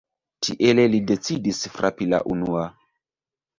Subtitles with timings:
[0.45, 2.67] Tiele li decidis frapi la unua.